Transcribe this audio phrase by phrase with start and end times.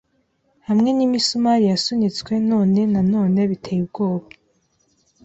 [0.67, 4.27] Hamwe n'imisumari yasunitswe none nanone biteye ubwoba